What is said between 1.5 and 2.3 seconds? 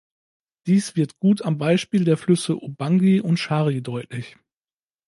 Beispiel der